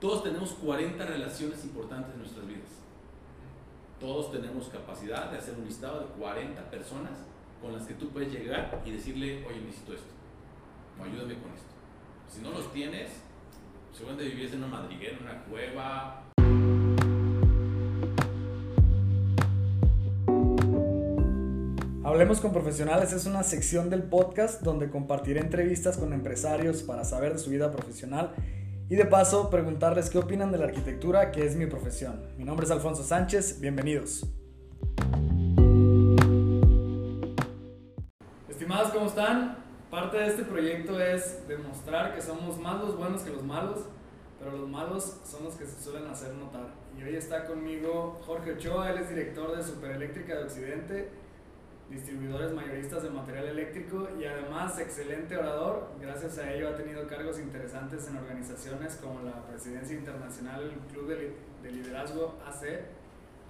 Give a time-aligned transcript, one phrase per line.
[0.00, 2.70] Todos tenemos 40 relaciones importantes en nuestras vidas.
[3.98, 7.18] Todos tenemos capacidad de hacer un listado de 40 personas
[7.60, 10.06] con las que tú puedes llegar y decirle, oye, necesito esto,
[11.00, 11.74] o ayúdame con esto.
[12.32, 13.10] Si no los tienes,
[13.92, 16.22] seguramente vivías en una madriguera, en una cueva.
[22.04, 27.32] Hablemos con Profesionales es una sección del podcast donde compartiré entrevistas con empresarios para saber
[27.32, 28.32] de su vida profesional
[28.90, 32.22] y de paso preguntarles qué opinan de la arquitectura, que es mi profesión.
[32.38, 34.26] Mi nombre es Alfonso Sánchez, bienvenidos.
[38.48, 39.58] Estimados, ¿cómo están?
[39.90, 43.80] Parte de este proyecto es demostrar que somos más los buenos que los malos,
[44.38, 46.68] pero los malos son los que se suelen hacer notar.
[46.98, 51.10] Y hoy está conmigo Jorge Ochoa, él es director de Supereléctrica de Occidente
[51.90, 55.88] distribuidores mayoristas de material eléctrico y además excelente orador.
[56.00, 61.08] Gracias a ello ha tenido cargos interesantes en organizaciones como la Presidencia Internacional del Club
[61.08, 62.80] de, Liderazgo AC.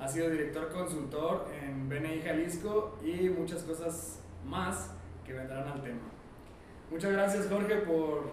[0.01, 4.91] Ha sido director consultor en BNI Jalisco y muchas cosas más
[5.27, 6.01] que vendrán al tema.
[6.91, 8.31] Muchas gracias Jorge por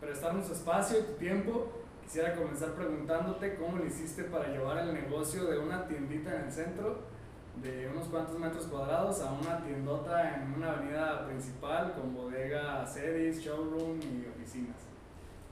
[0.00, 1.70] prestarnos espacio y tu tiempo.
[2.02, 6.52] Quisiera comenzar preguntándote cómo lo hiciste para llevar el negocio de una tiendita en el
[6.52, 7.11] centro
[7.56, 13.40] de unos cuantos metros cuadrados a una tiendota en una avenida principal con bodega, sedis,
[13.40, 14.76] showroom y oficinas.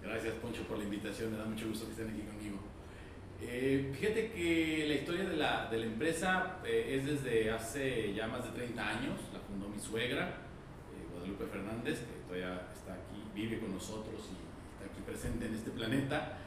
[0.03, 2.59] Gracias Poncho por la invitación, me da mucho gusto que estén aquí conmigo.
[3.43, 8.27] Eh, fíjate que la historia de la, de la empresa eh, es desde hace ya
[8.27, 13.23] más de 30 años, la fundó mi suegra, eh, Guadalupe Fernández, que todavía está aquí,
[13.35, 14.37] vive con nosotros y
[14.73, 16.39] está aquí presente en este planeta,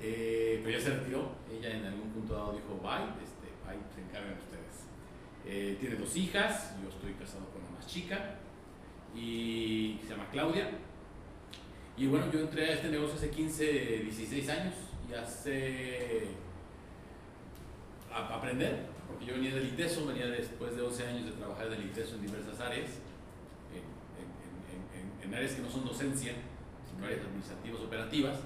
[0.00, 4.36] pero ya se retiró, ella en algún punto dado dijo, bye, este, bye, se encargan
[4.36, 4.61] ustedes.
[5.44, 8.36] Eh, tiene dos hijas, yo estoy casado con la más chica
[9.14, 10.70] y se llama Claudia.
[11.96, 14.74] Y bueno, yo entré a este negocio hace 15, 16 años
[15.10, 16.28] y hace
[18.12, 21.84] a, aprender, porque yo venía del ITESO, venía después de 11 años de trabajar del
[21.86, 22.90] ITESO en diversas áreas,
[23.72, 26.32] en, en áreas que no son docencia,
[26.88, 28.38] sino áreas administrativas, operativas.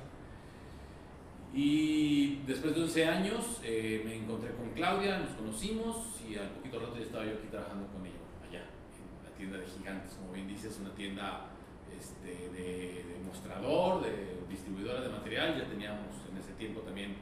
[1.55, 6.81] Y después de 11 años eh, me encontré con Claudia, nos conocimos y al poquito
[6.81, 10.33] rato ya estaba yo aquí trabajando con ella, allá, en la tienda de gigantes, como
[10.33, 11.47] bien dices, una tienda
[11.95, 17.17] este, de, mostrador, de distribuidora de material, ya teníamos en ese tiempo también,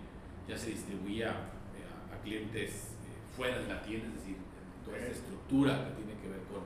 [0.49, 4.37] ya se distribuía eh, a, clientes eh, fuera de la tienda, es decir,
[4.85, 6.65] toda esta estructura que tiene que ver con,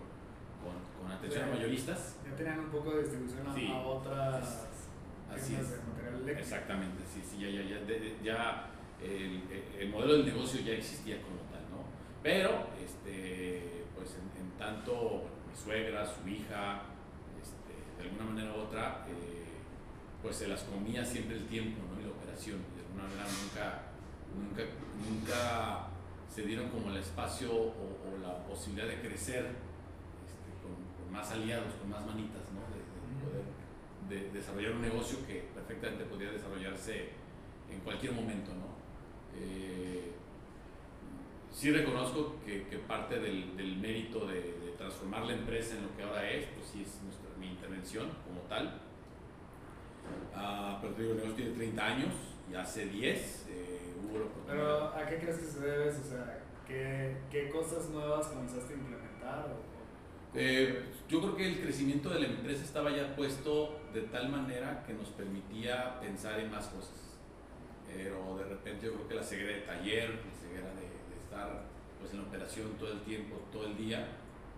[0.63, 2.19] con, atención a mayoristas.
[2.29, 4.67] Ya tenían un poco de distribución a, otras...
[5.33, 5.79] Así es.
[6.39, 8.71] Exactamente, sí, sí, ya, ya, ya, ya
[9.03, 9.43] el,
[9.79, 11.48] el, modelo del negocio ya existía ¿no?
[12.23, 16.83] Pero, este, pues en, tanto mi suegra, su hija,
[17.41, 19.45] este, de alguna manera u otra, eh,
[20.23, 22.01] pues se las comía siempre el tiempo, ¿no?
[22.01, 23.83] Y la operación, de alguna manera nunca,
[24.35, 24.63] nunca,
[24.99, 25.89] nunca
[26.29, 29.47] se dieron como el espacio o, la posibilidad de crecer
[30.27, 32.61] este, con, más aliados, con más manitas, ¿no?
[32.75, 32.83] De,
[33.23, 33.59] poder
[34.09, 37.11] de desarrollar un negocio que perfectamente podría desarrollarse
[37.71, 38.79] en cualquier momento, ¿no?
[39.37, 40.13] Eh,
[41.59, 45.97] sí reconozco que, que parte del, del mérito de, de, transformar la empresa en lo
[45.97, 48.81] que ahora es, pues sí es nuestra, mi intervención como tal.
[50.37, 52.15] Uh, pero te digo, el negocio tiene 30 años
[52.49, 54.93] y hace 10 eh, hubo la oportunidad.
[54.95, 55.89] Pero ¿a qué crees que se debe?
[55.89, 59.47] O sea, ¿qué, qué cosas nuevas comenzaste a implementar?
[59.51, 60.39] O?
[60.39, 64.85] Eh, yo creo que el crecimiento de la empresa estaba ya puesto de tal manera
[64.87, 67.19] que nos permitía pensar en más cosas.
[67.93, 70.98] Pero de repente yo creo que la ceguera de taller, la ceguera de,
[71.29, 71.63] estar
[72.01, 74.09] pues, en operación todo el tiempo, todo el día,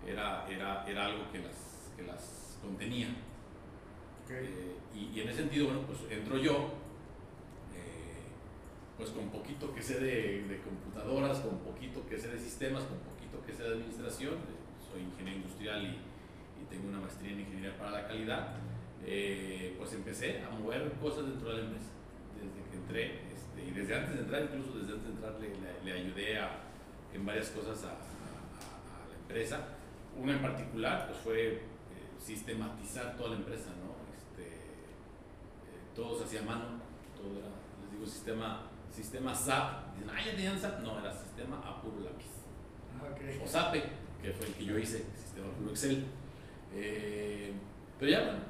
[0.07, 3.09] era, era, era algo que las, que las contenía.
[4.31, 6.71] Eh, y, en ese sentido, bueno, pues entro yo,
[7.75, 8.23] eh,
[8.97, 12.99] pues con poquito que sé de, de computadoras, con poquito que sé de sistemas, con
[12.99, 14.35] poquito que sé de administración,
[14.91, 16.11] soy ingeniero industrial y,
[16.71, 18.55] tengo una maestría en ingeniería para la calidad,
[19.05, 21.91] eh, pues empecé a mover cosas dentro de la empresa.
[22.37, 23.30] Desde que entré,
[23.61, 25.35] este, y desde antes de entrar, incluso desde antes de entrar,
[25.85, 26.59] le, ayudé a,
[27.13, 29.69] en varias cosas a, la empresa.
[30.17, 31.61] Una en particular, pues fue eh,
[32.19, 33.95] sistematizar toda la empresa, ¿no?
[34.15, 36.65] Este, eh, todo se hacía a mano,
[37.17, 37.49] todo era,
[37.83, 39.95] les digo, sistema, sistema SAP.
[39.95, 40.81] Dicen, ah, ya tenían SAP.
[40.81, 42.27] No, era sistema a puro lápiz.
[42.99, 43.41] Ah, okay.
[43.43, 46.05] O SAPE que fue el que yo hice, sistema puro Excel.
[46.75, 47.53] Eh,
[47.99, 48.41] pero ya, bueno,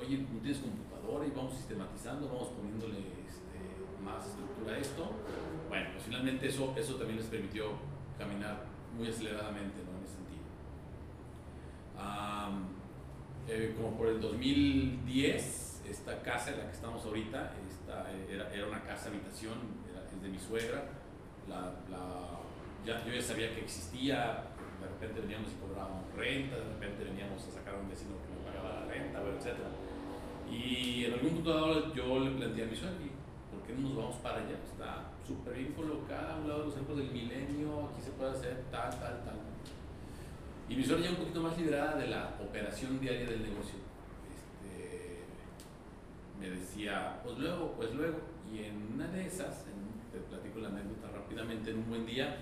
[0.00, 3.58] oye, tienes computadora y vamos sistematizando, vamos poniéndole este,
[4.04, 5.68] más estructura a esto.
[5.68, 7.72] Bueno, pues finalmente eso, eso también les permitió
[8.18, 8.64] caminar
[8.96, 9.98] muy aceleradamente ¿no?
[9.98, 10.42] en ese sentido.
[13.48, 18.66] Eh, como por el 2010, esta casa en la que estamos ahorita esta, era, era,
[18.68, 19.54] una casa habitación,
[19.90, 20.84] era, es de mi suegra.
[21.48, 22.38] La, la,
[22.86, 24.44] ya, yo ya sabía que existía,
[24.80, 28.30] de repente veníamos y cobrábamos renta, de repente veníamos a sacar a un vecino que
[28.30, 29.58] me pagaba la renta, etc.
[30.50, 33.11] Y en algún punto dado yo le planteé a mi suegra, ¿por
[33.80, 34.56] nos vamos para allá?
[34.64, 38.32] Está súper bien colocada a un lado de los centros del milenio, aquí se puede
[38.32, 39.36] hacer tal, tal, tal.
[40.68, 43.78] Y mi suegra ya un poquito más liberada de la operación diaria del negocio.
[44.32, 45.24] Este,
[46.40, 48.18] me decía, pues luego, pues luego.
[48.52, 49.64] Y en una de esas,
[50.12, 52.36] te platico la anécdota rápidamente, en un buen día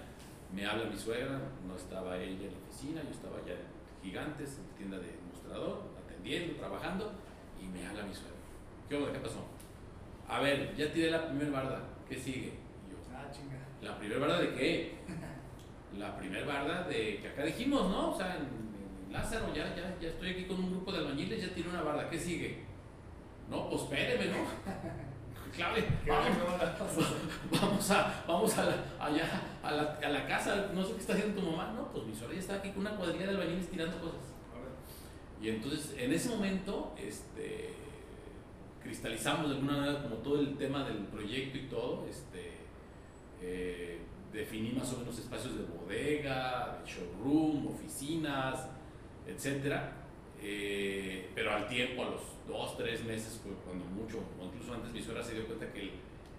[0.54, 4.58] me habla mi suegra, no estaba ella en la oficina, yo estaba ya en Gigantes,
[4.58, 7.12] en tienda de mostrador, atendiendo, trabajando,
[7.60, 8.34] y me habla mi suegra.
[8.88, 9.12] ¿Qué onda?
[9.12, 9.59] ¿Qué pasó?
[10.30, 12.52] A ver, ya tiré la primera barda, ¿qué sigue?
[12.86, 13.58] Y yo, ah, chinga.
[13.82, 14.94] ¿La primera barda de qué?
[15.98, 18.12] la primera barda de que acá dijimos, ¿no?
[18.12, 21.52] O sea, en, Lázaro, ya, ya, ya estoy aquí con un grupo de albañiles, ya
[21.52, 22.62] tiré una barda, ¿qué sigue?
[23.50, 24.38] No, pues espéreme, ¿no?
[25.52, 25.84] Clave,
[27.50, 29.28] vamos, a, vamos a la, allá
[29.64, 32.14] a la, a la, casa, no sé qué está haciendo tu mamá, no, pues mi
[32.14, 34.20] suegra ya está aquí con una cuadrilla de albañiles tirando cosas.
[35.42, 37.74] Y entonces, en ese momento, este,
[38.90, 42.54] cristalizamos de alguna manera como todo el tema del proyecto y todo, este,
[43.40, 44.00] eh,
[44.32, 48.66] definí más o menos espacios de bodega, de showroom, oficinas,
[49.28, 49.76] etc.
[50.42, 55.00] Eh, pero al tiempo, a los dos, tres meses, cuando mucho, o incluso antes mi
[55.00, 55.90] suegra se dio cuenta que el,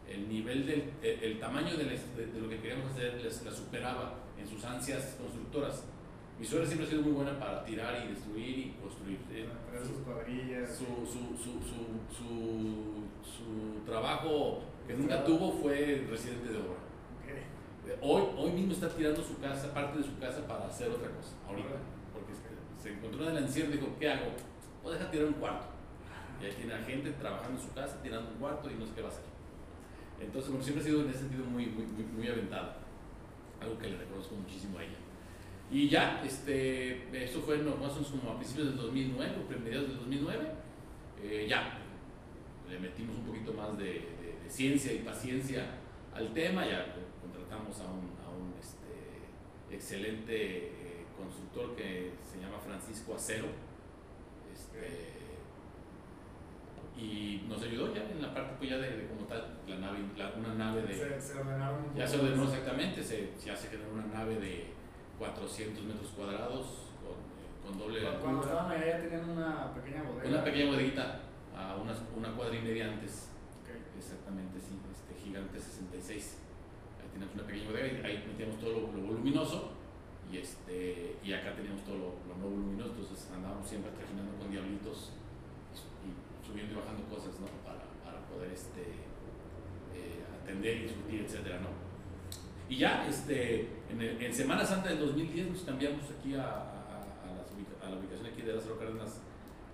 [0.09, 4.61] el nivel del el, tamaño de, de, lo que queríamos hacer la superaba en sus
[4.65, 5.85] ansias constructoras.
[6.41, 9.19] Mi suegra siempre ha sido muy buena para tirar y destruir y construir.
[9.29, 9.45] ¿eh?
[9.85, 10.75] sus cuadrillas.
[10.75, 12.25] Su, su, su, su,
[13.21, 16.81] su, trabajo que nunca tuvo fue residente de obra.
[18.01, 21.29] Hoy, hoy mismo está tirando su casa, parte de su casa para hacer otra cosa,
[21.47, 21.77] ahorita.
[22.11, 22.33] Porque
[22.81, 24.31] se encontró en el encierro y dijo, ¿qué hago?
[24.81, 25.67] Voy a dejar tirar un cuarto.
[26.41, 28.93] Y ahí tiene a gente trabajando en su casa, tirando un cuarto y no sé
[28.95, 29.25] qué va a hacer.
[30.19, 32.73] Entonces, bueno, siempre ha sido en ese sentido muy, muy, muy, muy aventado.
[33.61, 35.00] Algo que le reconozco muchísimo a ella.
[35.71, 39.59] Y ya, este, eso fue no, más o menos como a principios del 2009, o
[39.59, 40.47] mediados del 2009.
[41.23, 41.79] Eh, ya,
[42.69, 45.65] le metimos un poquito más de, de, de, ciencia y paciencia
[46.13, 52.59] al tema, ya contratamos a un, a un este, excelente eh, constructor que se llama
[52.59, 53.47] Francisco Acero.
[54.51, 55.21] Este,
[56.97, 59.99] y nos ayudó ya en la parte pues ya de, como tal la nave
[60.37, 64.05] una nave de se, se ordenaron ya se ordenó exactamente se, ya se generó una
[64.05, 64.80] nave de
[65.21, 67.13] 400 metros cuadrados con,
[67.61, 70.29] con doble cuando estaban allá tenían una pequeña bodega.
[70.29, 71.19] Una pequeña bodeguita
[71.55, 73.29] a una, una cuadra y media antes.
[73.95, 76.41] Exactamente sí este gigante 66
[76.97, 79.77] ahí teníamos una pequeña bodega y ahí metíamos todo lo, lo voluminoso
[80.31, 82.97] y este y acá teníamos todo lo, lo no voluminoso.
[82.97, 85.13] Entonces andábamos siempre trajinando con diablitos
[86.41, 87.45] subiendo y bajando cosas, ¿no?
[87.61, 88.81] Para, para poder este,
[89.93, 91.90] eh, atender, discutir, etcétera, ¿no?
[92.71, 97.03] Y ya, este, en, el, en, Semana Santa del 2010 nos cambiamos aquí a, a,
[97.03, 97.51] a, las,
[97.83, 99.19] a la ubicación aquí de Lázaro Cárdenas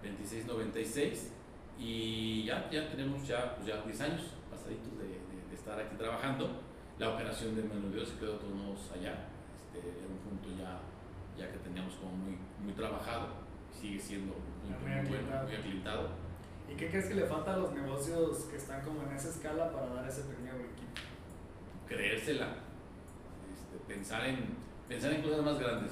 [0.02, 1.32] 2696
[1.78, 5.96] y ya, ya tenemos ya, pues ya 10 años pasaditos de, de, de, estar aquí
[5.96, 6.64] trabajando.
[6.98, 10.82] La operación de Manuel Dios se quedó todos modos allá, este, era un punto ya,
[11.38, 12.36] ya que teníamos como muy,
[12.66, 13.28] muy trabajado,
[13.80, 16.10] sigue siendo un punto muy, muy bueno, muy aclientado
[16.68, 19.72] ¿Y qué crees que le falta a los negocios que están como en esa escala
[19.72, 20.98] para dar ese pequeño equipo?
[21.88, 22.67] Creérsela,
[23.88, 25.92] pensar, en, pensar en cosas más grandes.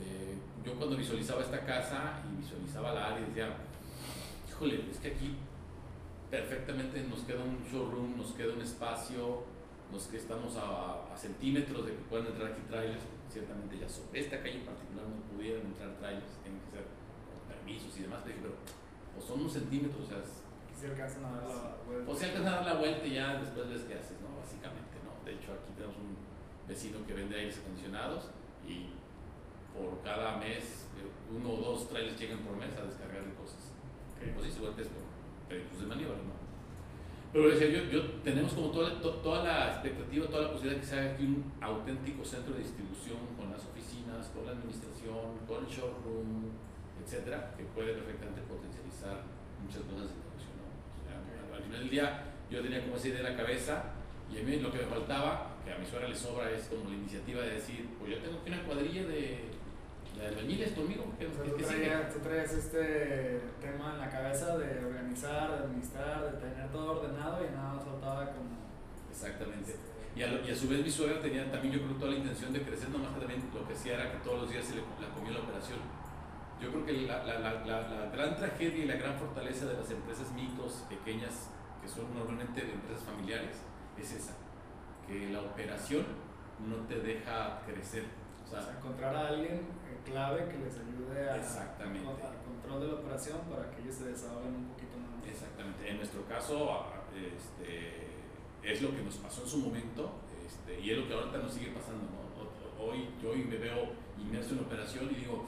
[0.00, 3.56] Eh, yo cuando visualizaba esta casa y visualizaba la área decía,
[4.48, 5.36] híjole, es que aquí
[6.30, 9.44] perfectamente nos queda un showroom, nos queda un espacio,
[9.90, 14.20] nos que estamos a, a, centímetros de que puedan entrar aquí trailers, ciertamente ya sobre
[14.20, 18.20] esta calle en particular no pudieran entrar trailers, tienen que ser con permisos y demás,
[18.24, 18.52] pero
[19.16, 22.10] o son unos centímetros, o sea, si alcanzan a dar la vuelta.
[22.10, 24.38] O si alcanzan a dar la vuelta y ya después ves qué haces, ¿no?
[24.38, 25.10] Básicamente, ¿no?
[25.24, 26.27] De hecho, aquí tenemos un
[26.68, 28.30] vecino que vende aires acondicionados
[28.68, 28.92] y
[29.72, 33.72] por cada mes eh, uno o dos trailers llegan por mes a descargarle cosas.
[34.16, 34.32] Okay.
[34.34, 34.84] Pues sí, se vuelve
[35.48, 36.36] pues de maniobra, ¿no?
[37.32, 40.80] Pero decía, yo, yo, tenemos como toda, to, toda la expectativa, toda la posibilidad de
[40.80, 45.36] que se haga aquí un auténtico centro de distribución con las oficinas, con la administración,
[45.46, 46.48] con el showroom,
[47.04, 49.24] etcétera, que puede perfectamente potencializar
[49.60, 50.50] muchas cosas de negocio.
[50.56, 50.72] ¿no?
[50.72, 53.84] O sea, al final del día yo tenía como esa idea en la cabeza
[54.32, 56.90] y a mí lo que me faltaba, que a mi suegra le sobra, es como
[56.90, 59.50] la iniciativa de decir, pues yo tengo aquí una cuadrilla de,
[60.18, 61.04] de albañiles conmigo.
[61.18, 65.64] ¿qué, o sea, tú, traías, tú traes este tema en la cabeza de organizar, de
[65.64, 68.58] administrar, de tener todo ordenado y nada más faltaba como...
[69.10, 69.76] Exactamente.
[70.14, 72.52] Y a, y a, su vez mi suegra tenía también yo creo toda la intención
[72.52, 74.82] de crecer, nomás que también lo que hacía era que todos los días se le,
[74.82, 75.78] la comía la operación
[76.60, 79.90] Yo creo que la, la, la, la, gran tragedia y la gran fortaleza de las
[79.90, 83.62] empresas mitos, pequeñas, que son normalmente de empresas familiares,
[84.02, 84.34] es esa,
[85.06, 86.04] que la operación
[86.66, 88.04] no te deja crecer.
[88.44, 92.08] O sea, encontrar a alguien eh, clave que les ayude a, exactamente.
[92.08, 95.28] al control de la operación para que ellos se desahoguen un poquito más.
[95.28, 95.90] Exactamente.
[95.90, 98.08] En nuestro caso, este,
[98.62, 100.10] es lo que nos pasó en su momento
[100.46, 102.06] este, y es lo que ahorita nos sigue pasando.
[102.80, 105.44] Hoy, yo hoy me veo inmerso en operación y digo,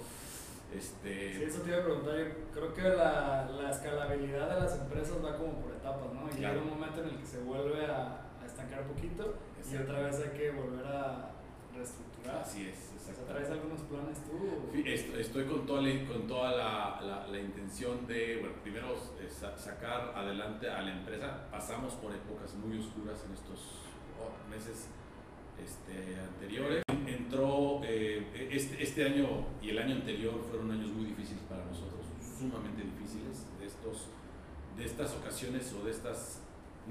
[0.74, 1.34] este...
[1.34, 2.18] Sí, eso te iba a preguntar.
[2.18, 6.28] Yo creo que la, la escalabilidad de las empresas va como por etapas, ¿no?
[6.36, 8.29] Y hay un momento en el que se vuelve a
[8.60, 9.34] estancar un poquito
[9.70, 11.30] y otra vez hay que volver a
[11.74, 12.42] reestructurar.
[12.42, 12.90] Así es.
[13.26, 14.78] ¿Traes algunos planes tú?
[15.18, 20.68] Estoy con toda, la, con toda la, la, intención de, bueno, primero eh, sacar adelante
[20.68, 21.48] a la empresa.
[21.50, 23.80] Pasamos por épocas muy oscuras en estos
[24.18, 24.88] oh, meses
[25.62, 26.82] este, anteriores.
[27.06, 32.06] Entró eh, este, este año y el año anterior fueron años muy difíciles para nosotros,
[32.38, 33.46] sumamente difíciles.
[33.58, 34.08] De, estos,
[34.76, 36.42] de estas ocasiones o de estas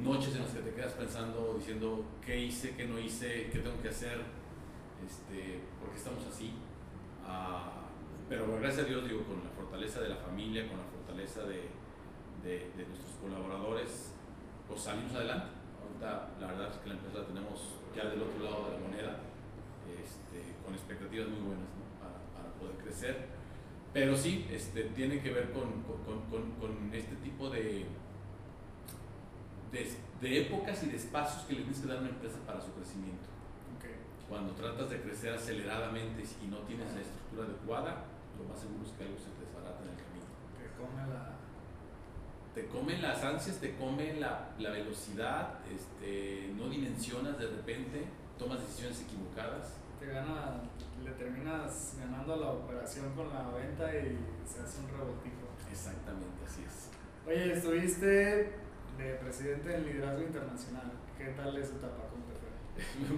[0.04, 3.82] noches en las que te quedas pensando, diciendo qué hice, qué no hice, qué tengo
[3.82, 4.20] que hacer,
[5.06, 6.54] este, porque estamos así.
[7.26, 7.88] Ah,
[8.28, 11.70] pero gracias a Dios, digo, con la fortaleza de la familia, con la fortaleza de,
[12.44, 14.14] de, de nuestros colaboradores,
[14.68, 15.48] pues salimos adelante.
[15.82, 17.60] Ahorita la verdad es que la empresa la tenemos
[17.96, 19.20] ya del otro lado de la moneda,
[19.90, 21.68] este, con expectativas muy buenas
[22.00, 23.28] para, para, poder crecer.
[23.92, 27.86] Pero sí, este, tiene que ver con, con, con, con este tipo de,
[29.72, 32.62] de, de, épocas y de espacios que le tienes que dar a una empresa para
[32.62, 33.30] su crecimiento.
[33.78, 33.96] Okay.
[34.28, 38.06] Cuando tratas de crecer aceleradamente y no tienes la estructura adecuada,
[38.38, 40.28] lo más seguro es que algo se te desbarata en el camino.
[40.58, 41.40] Te come la
[42.54, 48.04] te comen las ansias, te comen la, la, velocidad, este, no dimensionas de repente,
[48.38, 49.78] tomas decisiones equivocadas.
[50.00, 50.62] Te gana,
[51.04, 55.48] le terminas ganando la operación con la venta y se hace un rebotico.
[55.72, 56.90] Exactamente, así es.
[57.28, 58.52] Oye, estuviste
[59.00, 60.92] de presidente del liderazgo internacional.
[61.18, 62.10] ¿Qué tal esa etapa?
[62.12, 62.50] ¿Cómo te fue?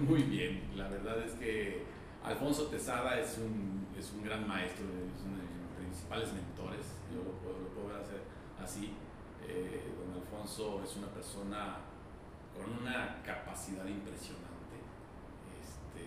[0.00, 1.82] Muy bien, la verdad es que
[2.24, 7.24] Alfonso Tesada es un, es un gran maestro, es uno de mis principales mentores, yo
[7.24, 8.20] lo puedo, lo ver hacer
[8.62, 8.94] así
[9.48, 11.78] eh, don Alfonso es una persona
[12.54, 14.52] con una capacidad impresionante.
[15.60, 16.04] Este,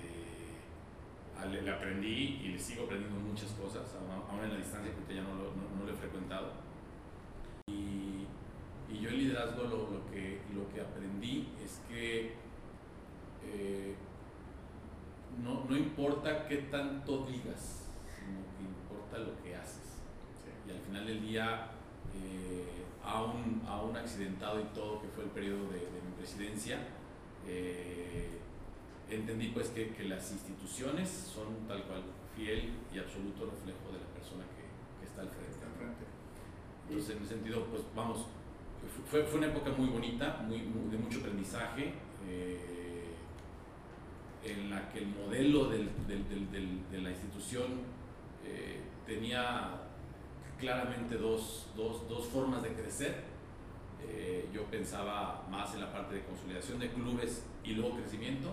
[1.62, 5.36] le, aprendí y le sigo aprendiendo muchas cosas, aún en la distancia, porque ya no
[5.36, 6.52] lo, no, he frecuentado.
[7.68, 8.25] Y,
[8.96, 12.34] y, yo en liderazgo lo, lo, que, lo que aprendí es que
[13.46, 13.96] eh,
[15.44, 19.82] no, no, importa qué tanto digas, sino que importa lo que haces.
[20.68, 21.68] Y al final del día,
[22.16, 26.80] eh, a un, a un accidentado y todo que fue el periodo de, mi presidencia,
[27.48, 28.40] eh,
[29.10, 32.02] entendí pues que, que, las instituciones son tal cual
[32.36, 35.56] fiel y absoluto reflejo de la persona que, que está al frente.
[36.88, 38.28] Entonces, en ese sentido, pues vamos,
[39.10, 41.94] fue, fue una época muy bonita, muy, de mucho aprendizaje,
[42.28, 43.16] eh,
[44.44, 47.66] en la que el modelo del, del, del, de la institución
[48.46, 49.82] eh, tenía
[50.60, 53.24] claramente dos, dos, dos formas de crecer.
[54.08, 58.50] Eh, yo pensaba más en la parte de consolidación de clubes y luego crecimiento,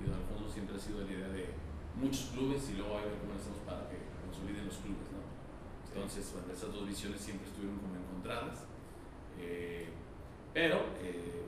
[0.00, 1.46] y don Alfonso siempre ha sido la idea de
[1.96, 5.10] muchos clubes y luego hay ver cómo hacemos para que consoliden los clubes.
[5.10, 5.22] ¿no?
[5.92, 8.64] Entonces, bueno, esas dos visiones siempre estuvieron como encontradas.
[9.38, 9.88] Eh,
[10.52, 11.42] pero eh,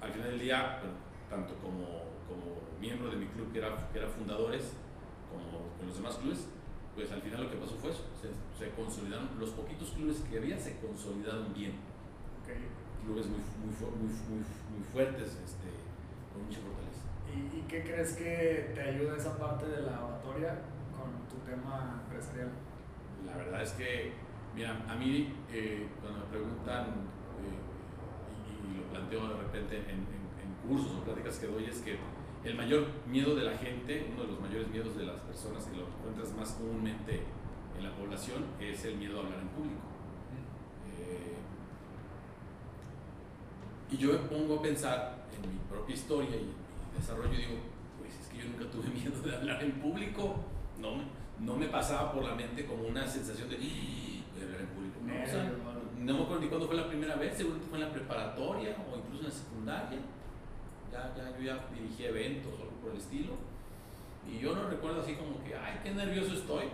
[0.00, 0.80] al final del día,
[1.28, 4.72] tanto como, como miembro de mi club, que era, que era fundadores,
[5.30, 6.48] como con los demás clubes,
[6.94, 10.38] pues al final lo que pasó fue eso, se, se consolidaron, los poquitos clubes que
[10.38, 11.72] había se consolidaron bien.
[12.42, 12.56] Okay.
[13.04, 14.38] Clubes muy, muy, muy, muy,
[14.72, 15.68] muy fuertes, este,
[16.32, 17.04] con mucha fortaleza.
[17.28, 20.58] ¿Y, ¿Y, qué crees que te ayuda esa parte de la oratoria
[20.96, 22.50] con tu tema empresarial?
[23.26, 24.12] La verdad es que,
[24.54, 26.86] mira, a mí eh, cuando me preguntan,
[28.70, 31.98] y, lo planteo de repente en, en, en cursos o pláticas que doy, es que
[32.44, 35.76] el mayor miedo de la gente, uno de los mayores miedos de las personas que
[35.76, 37.22] lo encuentras más comúnmente
[37.76, 39.82] en la población es el miedo a hablar en público.
[40.98, 41.36] Eh,
[43.90, 46.54] y yo me pongo a pensar en mi propia historia y mi
[46.96, 47.58] desarrollo y digo,
[47.98, 50.36] pues es que yo nunca tuve miedo de hablar en público,
[50.78, 51.02] no,
[51.40, 55.00] no me pasaba por la mente como una sensación de, voy hablar en público.
[56.06, 58.96] No me acuerdo ni cuándo fue la primera vez, seguramente fue en la preparatoria o
[58.96, 59.98] incluso en la secundaria
[60.92, 63.34] ya, ya, yo ya dirigí eventos o algo por el estilo.
[64.26, 66.66] Y yo no recuerdo así como que, ay, qué nervioso estoy.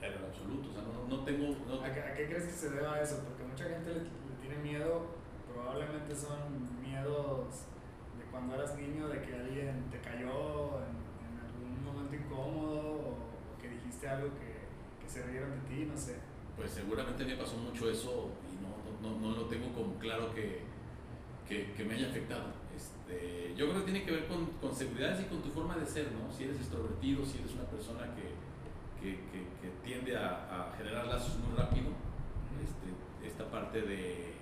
[0.00, 1.54] Pero en absoluto, o sea, no, no tengo...
[1.66, 3.22] No ¿A, qué, ¿A, qué, crees que se deba eso?
[3.24, 5.06] Porque mucha gente le, le, tiene miedo,
[5.52, 7.66] probablemente son miedos
[8.18, 13.10] de cuando eras niño, de que alguien te cayó en, en algún momento incómodo o,
[13.54, 14.66] o, que dijiste algo que,
[15.04, 16.16] que se rieron de ti, no sé.
[16.56, 18.30] pues seguramente me pasó mucho eso
[19.02, 20.62] no, no, lo tengo como claro que,
[21.48, 22.52] que, me haya afectado.
[22.74, 25.84] Este, yo creo que tiene que ver con, con seguridades y con tu forma de
[25.84, 26.32] ser, ¿no?
[26.32, 28.32] Si eres extrovertido, si eres una persona que,
[29.02, 29.16] que,
[29.60, 31.88] que tiende a, generar lazos muy rápido,
[32.62, 34.32] este, esta parte de,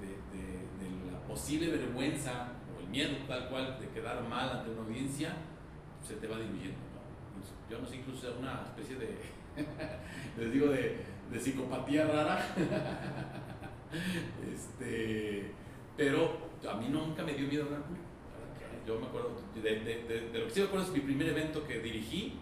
[0.00, 5.34] de, la posible vergüenza o el miedo tal cual de quedar mal ante una audiencia,
[6.06, 6.78] se te va diluyendo.
[6.78, 7.70] ¿no?
[7.70, 9.16] Yo no sé, incluso una especie de,
[10.38, 12.54] les digo, de psicopatía rara.
[16.00, 16.32] pero
[16.66, 18.08] a mí nunca me dio miedo hablar público.
[18.86, 21.66] Yo me acuerdo, de, de, de, lo que sí me acuerdo es mi primer evento
[21.66, 22.38] que dirigí,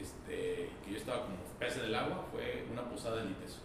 [0.00, 3.60] este, que yo estaba como pez en el agua, fue una posada en Liteso.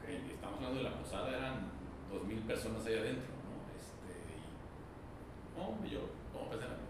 [0.00, 0.24] Okay.
[0.32, 1.68] estamos hablando de la posada, eran
[2.10, 3.68] dos mil personas ahí adentro, ¿no?
[3.76, 4.40] Este, y,
[5.60, 6.88] no, yo, como pez en el agua.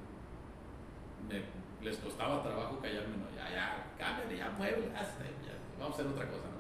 [1.29, 6.01] Me, les costaba trabajo callarme, no, ya, ya, cámbiate, ya, mueve, ya, ya, vamos a
[6.01, 6.58] hacer otra cosa, ¿no?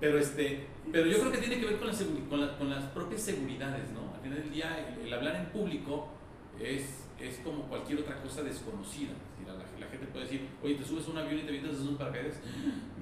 [0.00, 1.94] Pero, este, pero yo creo que tiene que ver con, la
[2.28, 4.14] con, la, con las propias seguridades, ¿no?
[4.14, 6.08] Al final del día, el, el hablar en público
[6.60, 9.12] es, es, como cualquier otra cosa desconocida.
[9.12, 11.48] Es decir, la, la, gente puede decir, oye, te subes a un avión y te
[11.48, 12.40] avientas desde un paracaídas.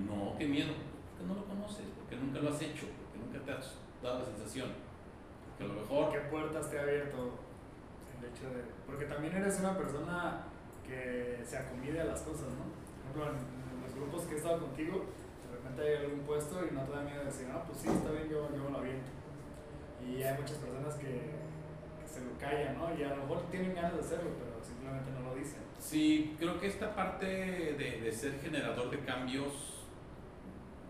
[0.07, 0.73] No, qué miedo,
[1.11, 4.25] porque no lo conoces, porque nunca lo has hecho, porque nunca te has dado la
[4.25, 4.69] sensación.
[5.49, 6.13] Porque a lo mejor.
[6.13, 7.39] ¿Qué puertas te ha abierto
[8.19, 8.63] el hecho de.?
[8.87, 10.45] Porque también eres una persona
[10.87, 12.71] que se acomide a las cosas, ¿no?
[13.13, 15.05] Por ejemplo, en los grupos que he estado contigo,
[15.81, 18.49] hay algún puesto y no te da miedo decir, no, pues sí, está bien, yo,
[18.55, 19.11] yo lo aviento.
[20.05, 22.93] Y hay muchas personas que, que, se lo callan, ¿no?
[22.99, 25.63] Y a lo mejor tienen ganas de hacerlo, pero simplemente no lo dicen.
[25.79, 29.83] Sí, creo que esta parte de, de ser generador de cambios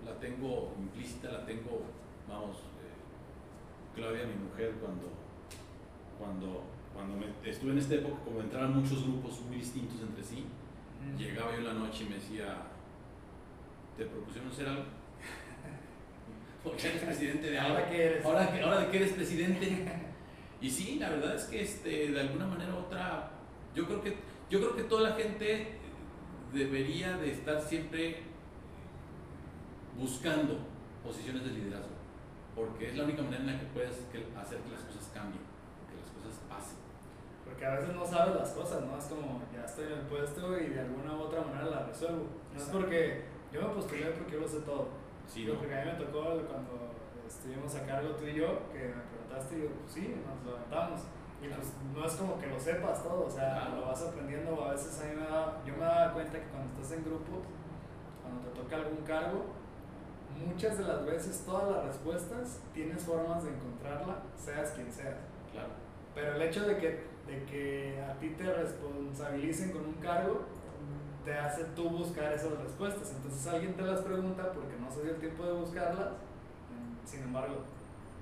[0.04, 1.82] la tengo implícita, la tengo,
[2.28, 5.12] vamos, eh, Claudia, mi mujer, cuando,
[6.18, 10.44] cuando, cuando me, estuve en esta época, como entraban muchos grupos muy distintos entre sí,
[11.00, 11.16] mm.
[11.16, 12.71] llegaba yo en la noche y me decía,
[13.96, 14.84] te propusieron hacer algo.
[16.64, 17.76] Porque eres presidente de algo.
[17.76, 18.24] Ahora que eres.
[18.24, 19.86] Ahora, ahora de que eres presidente.
[20.60, 23.30] Y sí, la verdad es que este, de alguna manera u otra,
[23.74, 24.16] yo creo que,
[24.48, 25.72] yo creo que toda la gente
[26.52, 28.22] debería de estar siempre
[29.98, 30.58] buscando
[31.02, 31.96] posiciones de liderazgo,
[32.54, 35.42] porque es la única manera en la que puedes hacer que las cosas cambien,
[35.90, 36.78] que las cosas pasen.
[37.44, 38.96] Porque a veces no sabes las cosas, ¿no?
[38.96, 42.26] Es como, ya estoy en el puesto y de alguna u otra manera la resuelvo.
[42.54, 44.88] No es porque yo me postulé porque yo lo sé todo.
[45.26, 45.54] Sí, ¿no?
[45.54, 46.92] Porque a mí me tocó cuando
[47.26, 51.00] estuvimos a cargo tú y yo, que me preguntaste y yo, pues sí, nos levantamos.
[51.42, 53.80] Y pues no es como que lo sepas todo, o sea, claro.
[53.80, 54.64] lo vas aprendiendo.
[54.64, 57.42] A veces a mí me da, yo me daba cuenta que cuando estás en grupo,
[58.22, 59.46] cuando te toca algún cargo,
[60.46, 65.16] muchas de las veces todas las respuestas tienes formas de encontrarla, seas quien seas.
[65.50, 65.70] Claro.
[66.14, 66.88] Pero el hecho de que,
[67.26, 70.42] de que a ti te responsabilicen con un cargo,
[71.24, 73.12] te hace tú buscar esas respuestas.
[73.16, 76.08] Entonces alguien te las pregunta porque no se dio el tiempo de buscarlas,
[77.04, 77.64] sin embargo,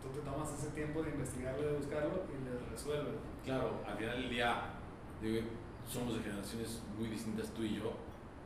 [0.02, 3.14] tú te tomas ese tiempo de investigarlo, de buscarlo y les resuelves.
[3.44, 4.62] Claro, al final del día,
[5.22, 5.46] digo,
[5.88, 7.92] somos de generaciones muy distintas tú y yo,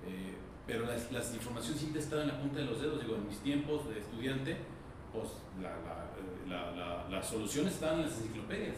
[0.06, 0.34] eh,
[0.66, 3.00] pero las, las informaciones siempre están en la punta de los dedos.
[3.00, 4.56] Digo, en mis tiempos de estudiante,
[5.12, 5.28] pues
[5.60, 5.76] la,
[6.48, 8.76] la, la, las soluciones estaban en las enciclopedias.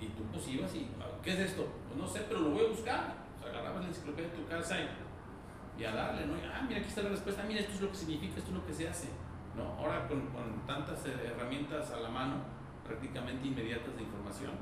[0.00, 0.88] Y tú pues ibas y,
[1.22, 1.66] ¿qué es esto?
[1.88, 5.80] Pues no sé, pero lo voy a buscar agarrabas la enciclopedia de tu casa y,
[5.80, 6.36] y, a darle, ¿no?
[6.36, 8.56] Y, ah, mira, aquí está la respuesta, mira, esto es lo que significa, esto es
[8.56, 9.08] lo que se hace,
[9.56, 9.64] ¿no?
[9.78, 12.36] Ahora con, con tantas eh, herramientas a la mano,
[12.84, 14.52] prácticamente inmediatas de información,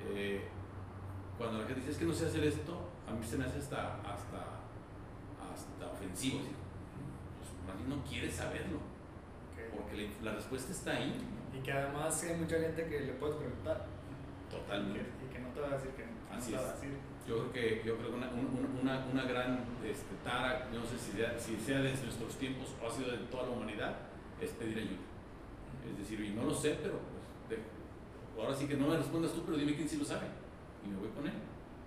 [0.00, 0.48] eh,
[1.38, 3.58] cuando la gente dice, es que no sé hacer esto, a mí se me hace
[3.58, 4.62] hasta, hasta,
[5.40, 6.54] hasta ofensivo, ¿sí?
[7.38, 8.78] pues más bien no quieres saberlo,
[9.52, 9.66] okay.
[9.74, 11.10] porque la, la, respuesta está ahí.
[11.10, 11.58] ¿no?
[11.58, 13.86] Y que además hay mucha gente que le puedes preguntar.
[14.50, 15.00] Totalmente.
[15.00, 16.72] Y que, y que no te va a decir que no Así te va a
[16.72, 20.98] decir yo creo que, yo creo que una, una, una gran este, tara, no sé
[20.98, 23.96] si sea, si sea de nuestros tiempos o ha sido de toda la humanidad,
[24.40, 25.06] es pedir ayuda.
[25.88, 26.98] Es decir, y no lo sé, pero
[27.48, 27.60] pues,
[28.38, 30.26] ahora sí que no me respondas tú, pero dime quién sí lo sabe.
[30.84, 31.34] Y me voy con él.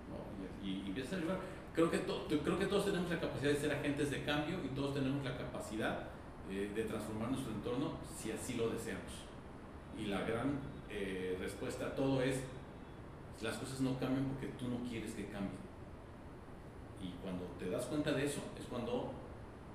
[0.08, 0.66] ¿no?
[0.66, 1.40] Y, y, y empiezas a ayudar.
[1.74, 4.70] Creo que, to, creo que todos tenemos la capacidad de ser agentes de cambio y
[4.70, 6.08] todos tenemos la capacidad
[6.50, 9.12] eh, de transformar nuestro entorno si así lo deseamos.
[9.98, 12.40] Y la gran eh, respuesta a todo es
[13.42, 15.66] las cosas no cambian porque tú no quieres que cambien.
[17.02, 19.12] Y cuando te das cuenta de eso, es cuando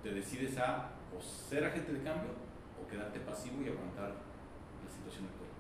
[0.02, 2.30] te decides a o ser agente de cambio
[2.80, 5.50] o quedarte pasivo y aguantar la situación actual.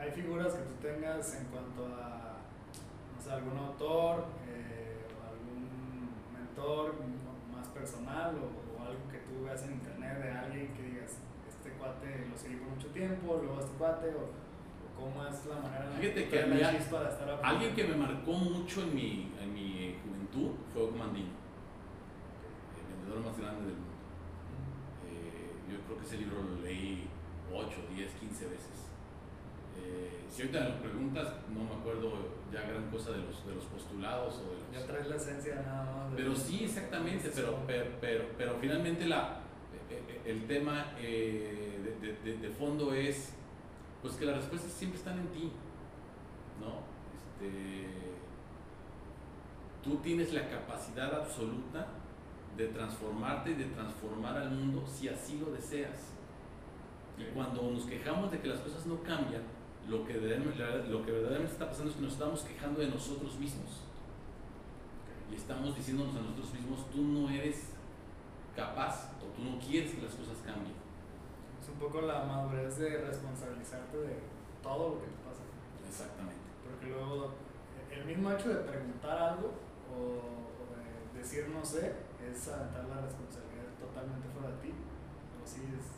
[0.00, 2.38] ¿Hay figuras que tú tengas en cuanto a,
[3.14, 6.94] no sé, algún autor eh, o algún mentor
[7.52, 11.18] más personal o, o, algo que tú veas en internet de alguien que digas,
[11.48, 14.45] este cuate lo seguí por mucho tiempo, luego este cuate, o
[14.98, 16.70] cómo es la manera Fíjate que había,
[17.42, 21.30] alguien que me marcó mucho en mi, en mi juventud fue Comandino,
[22.76, 23.96] el vendedor más grande del mundo.
[25.08, 27.08] Eh, yo creo que ese libro lo leí
[27.52, 28.76] 8, 10, 15 veces.
[29.78, 32.12] Eh, si ahorita me lo preguntas, no me acuerdo
[32.52, 34.72] ya gran cosa de los, de los postulados o de los...
[34.80, 36.12] Ya traes la esencia nada más.
[36.16, 39.40] Pero sí, exactamente, pero, pero, pero, pero finalmente la,
[39.90, 43.34] eh, eh, el tema eh, de, de- de- de fondo es
[44.02, 45.52] pues que las respuestas siempre están en ti,
[46.60, 46.80] ¿no?
[47.12, 47.86] Este,
[49.82, 51.86] tú tienes la capacidad absoluta
[52.56, 56.12] de transformarte y de transformar al mundo si así lo deseas.
[57.18, 59.42] Y cuando nos quejamos de que las cosas no cambian,
[59.88, 63.86] lo que, lo que verdaderamente está pasando es que nos estamos quejando de nosotros mismos
[65.30, 67.70] y estamos diciéndonos a nosotros mismos, tú no eres
[68.54, 70.85] capaz o tú no quieres que las cosas cambien.
[71.66, 74.14] Es un poco la madurez de responsabilizarte de
[74.62, 75.42] todo lo que te pasa.
[75.82, 76.46] Exactamente.
[76.62, 77.32] Porque luego
[77.90, 79.50] el mismo hecho de preguntar algo
[79.90, 84.70] o, o de decir no sé es aventar la responsabilidad totalmente fuera de ti.
[84.70, 85.90] O sí es,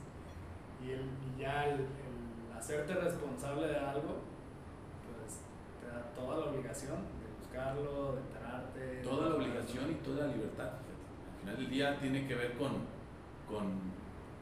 [0.80, 4.24] y, el, y ya el, el hacerte responsable de algo,
[5.04, 5.44] pues
[5.84, 9.02] te da toda la obligación de buscarlo, de enterarte.
[9.04, 10.70] Toda la obligación y toda la libertad.
[10.80, 12.72] Al final del día tiene que ver con,
[13.46, 13.97] con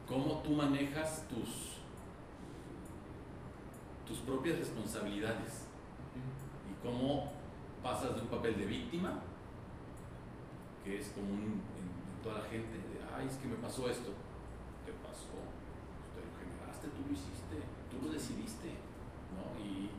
[0.07, 1.77] cómo tú manejas tus,
[4.07, 5.65] tus propias responsabilidades
[6.69, 7.31] y cómo
[7.83, 9.19] pasas de un papel de víctima,
[10.83, 14.11] que es común en, toda la gente, de, ay, es que me pasó esto.
[14.85, 15.37] Te pasó,
[16.15, 17.57] te lo generaste, tú lo hiciste,
[17.91, 18.71] tú lo decidiste,
[19.35, 19.55] ¿no?
[19.63, 19.89] Y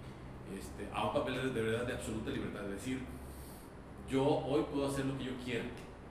[0.59, 3.03] este, a un papel de, de verdad de absoluta libertad, de decir,
[4.11, 5.69] yo hoy puedo hacer lo que yo quiero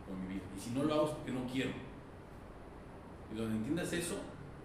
[0.07, 1.86] con mi vida, y si no lo hago es porque no quiero.
[3.33, 4.15] Y donde entiendas eso,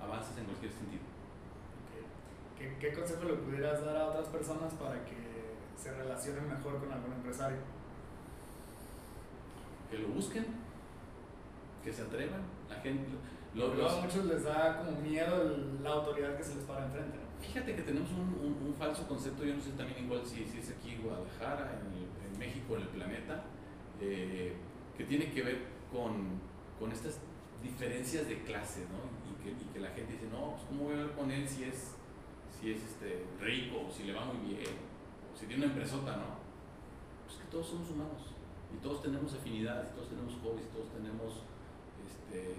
[0.01, 1.03] avanzas en cualquier sentido.
[2.59, 5.17] ¿Qué, qué consejo le pudieras dar a otras personas para que
[5.77, 7.59] se relacionen mejor con algún empresario?
[9.91, 10.47] Que lo busquen,
[11.85, 13.05] que se atrevan, la gente...
[13.55, 16.87] lo- los- a muchos les da como miedo el- la autoridad que se les para
[16.87, 17.17] enfrente.
[17.19, 17.45] ¿no?
[17.45, 20.59] Fíjate que tenemos un, un- un falso concepto, yo no sé también igual si, si
[20.61, 23.43] es aquí en Guadalajara, en, el- en México, en el planeta,
[24.01, 24.55] eh,
[24.97, 25.59] que tiene que ver
[25.93, 26.41] con,
[26.79, 27.19] con estas
[27.63, 29.01] diferencias de clase, ¿no?
[29.31, 31.49] Y que, y que la gente dice, no, pues ¿cómo voy a hablar con él
[31.49, 31.93] si es,
[32.51, 34.75] si es este, rico, o si le va muy bien,
[35.33, 36.37] o si tiene una empresota, ¿no?
[37.27, 38.23] Pues que todos somos humanos,
[38.73, 41.43] y todos tenemos afinidades, y todos tenemos hobbies, todos tenemos
[42.07, 42.55] este,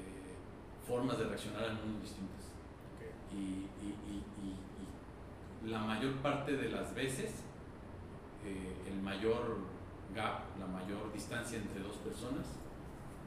[0.88, 2.44] formas de reaccionar al mundo distintas
[3.32, 3.36] y,
[3.82, 7.32] y- y- y- y la mayor parte de las veces
[8.46, 9.58] eh, el mayor
[10.14, 12.46] gap, la mayor distancia entre dos personas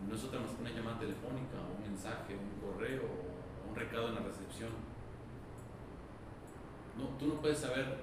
[0.08, 3.02] no es otra más que una llamada telefónica, un mensaje, un correo,
[3.68, 4.70] un recado en la recepción.
[6.98, 7.98] No, tú no puedes saber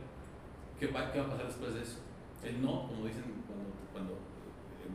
[0.79, 1.99] qué va, qué va a pasar después de eso.
[2.43, 4.17] El no, como dicen cuando, cuando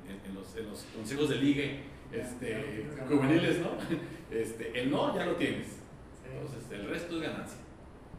[0.07, 3.71] en, los, en los consejos de ligue este, juveniles, ¿no?
[4.31, 5.79] Este, el no ya lo tienes.
[6.23, 7.59] Entonces, el resto es ganancia.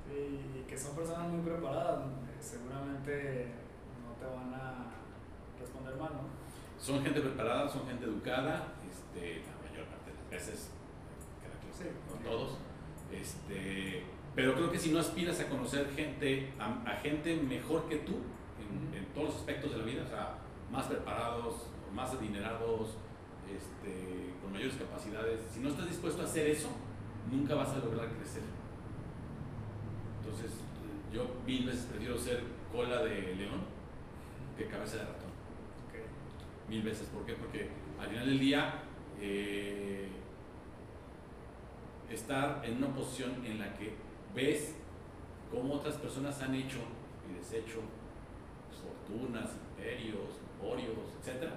[0.08, 2.06] Sí, y que son personas muy preparadas,
[2.39, 3.54] seguramente
[4.04, 4.89] no te van a
[5.60, 6.48] responder mal, ¿no?
[6.80, 10.70] Son gente preparada, son gente educada, este, la mayor parte de las veces,
[11.42, 12.24] queda claro, Sí.
[12.24, 12.58] no todos.
[13.12, 14.04] Este,
[14.36, 18.13] pero creo que si no aspiras a conocer gente, a, a gente mejor que tú,
[18.60, 20.38] en, en todos los aspectos de la vida, o sea,
[20.72, 22.98] más preparados, más adinerados,
[23.50, 26.70] este, con mayores capacidades, si no estás dispuesto a hacer eso,
[27.32, 28.44] nunca vas a lograr crecer.
[30.24, 30.52] Entonces,
[31.12, 33.62] yo mil veces prefiero ser cola de león
[34.58, 35.18] que cabeza de ratón.
[36.69, 37.08] Mil veces.
[37.08, 37.34] ¿Por qué?
[37.34, 38.84] Porque al final del día,
[39.19, 40.08] eh,
[42.10, 43.93] estar en una posición en la que
[44.36, 44.75] ves
[45.51, 46.79] cómo otras personas han hecho
[47.29, 47.82] y deshecho
[48.79, 51.49] fortunas, imperios, emporios, etc.,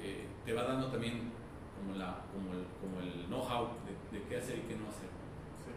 [0.00, 1.32] eh, te va dando también
[1.76, 5.10] como, la, como el, como el know-how de, de qué hacer y qué no hacer.
[5.64, 5.72] Sí.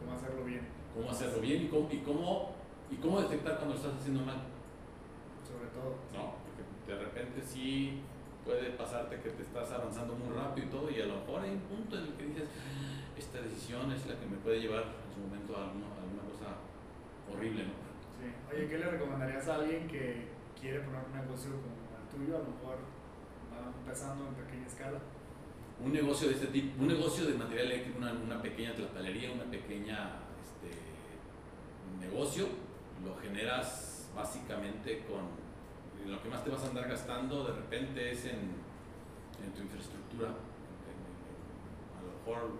[0.00, 0.66] ¿Cómo hacerlo bien?
[0.94, 2.54] Cómo hacerlo bien y cómo, y cómo,
[2.90, 4.40] y cómo detectar cuando lo estás haciendo mal.
[5.44, 5.96] Sobre todo.
[6.14, 6.47] ¿no?
[6.88, 8.00] De repente sí
[8.46, 11.50] puede pasarte que te estás avanzando muy rápido y todo, y a lo mejor hay
[11.50, 12.48] un punto en el que dices,
[13.18, 16.22] esta decisión es la que me puede llevar en su momento a alguna, a alguna
[16.32, 16.56] cosa
[17.30, 17.76] horrible, ¿no?
[18.16, 18.32] Sí.
[18.50, 22.36] Oye, ¿qué le recomendarías a alguien que quiere poner un negocio como el tuyo?
[22.36, 22.78] A lo mejor
[23.52, 24.98] va empezando en pequeña escala.
[25.84, 29.44] Un negocio de este tipo, un negocio de material eléctrico, una, una pequeña tlapalería, una
[29.44, 30.72] pequeña este,
[32.00, 32.48] negocio,
[33.04, 35.47] lo generas básicamente con
[36.06, 38.38] lo que más te vas a andar gastando de repente es en,
[39.44, 42.52] en tu infraestructura, en- a lo mejor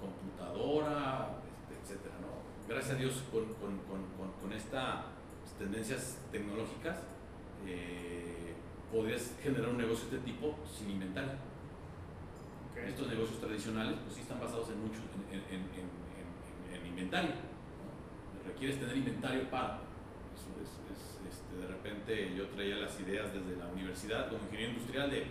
[0.00, 2.28] computadora, este, etcétera, ¿no?
[2.68, 5.04] Gracias a Dios con, con, con, con, estas
[5.58, 6.98] tendencias tecnológicas
[7.66, 8.54] eh,
[8.92, 11.32] podrías generar un negocio de este tipo sin inventario.
[12.86, 15.00] Estos negocios tradicionales, pues sí están basados en mucho,
[15.32, 17.30] en, en, en, en inventario.
[17.30, 18.48] ¿no?
[18.48, 19.80] Requieres tener inventario para.
[20.62, 25.10] Es, es, este, de repente yo traía las ideas desde la universidad como ingeniero industrial
[25.10, 25.26] de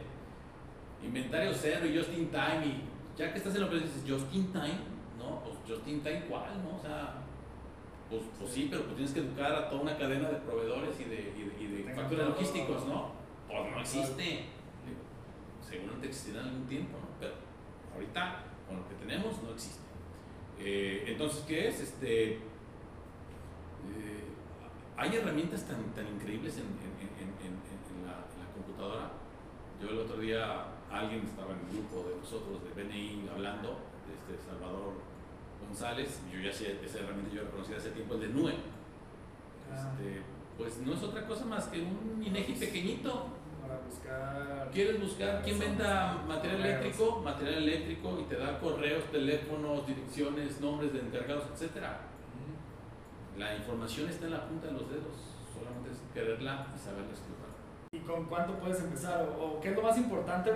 [1.03, 2.65] inventario cero y just in time.
[2.65, 2.83] Y
[3.17, 4.79] ya que estás en la empresa dices just in time,
[5.17, 5.43] ¿no?
[5.43, 6.63] Pues just in time, ¿cuál?
[6.63, 6.77] ¿No?
[6.77, 7.15] O sea,
[8.09, 11.03] pues, pues sí, pero pues tienes que educar a toda una cadena de proveedores y
[11.05, 13.11] de, y de, y de factores logísticos, ¿no?
[13.47, 14.45] Pues no existe.
[15.61, 17.07] Seguramente existirá en algún tiempo, ¿no?
[17.19, 17.33] Pero
[17.93, 19.83] ahorita, con lo que tenemos, no existe.
[20.59, 21.81] Eh, entonces, ¿qué es?
[21.81, 22.39] Este, eh,
[24.97, 29.11] hay herramientas tan, tan increíbles en, en, en, en la, la, computadora.
[29.79, 34.13] Yo el otro día, alguien estaba en el grupo de nosotros de BNI hablando, de
[34.17, 34.93] este Salvador
[35.65, 38.53] González, yo ya sé, esa herramienta yo la conocí hace tiempo, el de NUE.
[39.71, 39.93] Ah.
[39.93, 40.21] Este,
[40.57, 43.27] pues no es otra cosa más que un INEGI pequeñito.
[43.61, 44.71] Para buscar.
[44.71, 46.79] ¿Quieres buscar quién venda material Correos.
[46.79, 47.21] eléctrico?
[47.21, 51.99] Material eléctrico y te da correos, teléfonos, direcciones, nombres de encargados, etcétera.
[53.37, 55.13] La información está en la punta de los dedos,
[55.53, 57.53] solamente es quererla y saberla explotar.
[57.91, 59.29] ¿Y con cuánto puedes empezar?
[59.39, 60.51] ¿O, qué es lo más importante?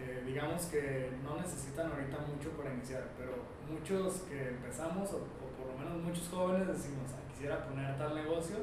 [0.00, 3.32] Eh, digamos que no necesitan ahorita mucho para iniciar, pero
[3.68, 8.14] muchos que empezamos, o, o por lo menos muchos jóvenes, decimos, "Ah, quisiera poner tal
[8.14, 8.56] negocio,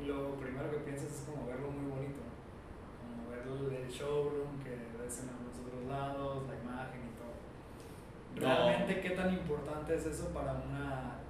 [0.00, 2.32] y lo primero que piensas es como verlo muy bonito, ¿no?
[3.12, 7.34] como ver el showroom que ves en los otros lados, la imagen y todo.
[8.40, 8.68] No.
[8.68, 11.20] ¿Realmente qué tan importante es eso para una,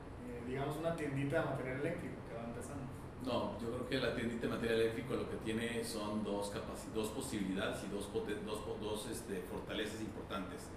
[0.46, 2.84] digamos, una tiendita de material eléctrico que va empezando?
[3.24, 6.52] No, yo creo que la tiendita de material eléctrico lo que tiene son dos,
[6.94, 10.68] dos posibilidades y dos, dos, dos este, fortalezas importantes.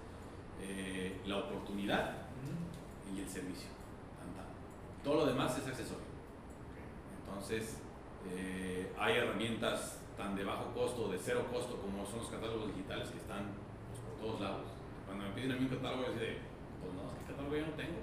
[0.62, 2.12] Eh, la oportunidad
[3.14, 3.68] y el servicio.
[5.02, 6.04] Todo lo demás es accesorio.
[7.24, 7.78] Entonces,
[8.30, 13.08] eh, hay herramientas tan de bajo costo, de cero costo, como son los catálogos digitales
[13.08, 13.48] que están
[13.88, 14.66] pues, por todos lados.
[15.06, 16.44] Cuando me piden a mí un catálogo, yo digo,
[16.82, 18.00] pues no, es que catálogo yo no tengo.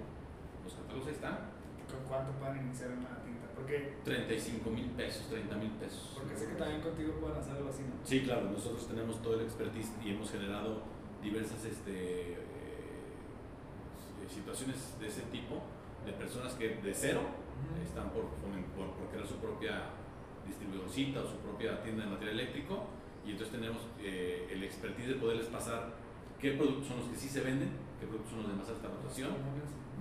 [0.64, 1.57] Los catálogos ahí están.
[1.98, 3.48] ¿Con cuánto pueden iniciar en una tinta?
[3.56, 6.14] Porque, 35 mil pesos, 30 mil pesos.
[6.14, 7.96] porque sé que también contigo pueden hacer algo así, ¿no?
[8.06, 10.84] Sí, claro, nosotros tenemos todo el expertise y hemos generado
[11.24, 12.38] diversas este, eh,
[14.30, 15.62] situaciones de ese tipo,
[16.06, 17.82] de personas que de cero Ujú.
[17.84, 19.90] están por, por, por crear su propia
[20.46, 22.86] distribuidorcita o su propia tienda de material eléctrico
[23.26, 25.94] y entonces tenemos eh, el expertise de poderles pasar
[26.40, 28.88] qué productos son los que sí se venden, qué productos son los de más alta
[28.88, 29.32] rotación,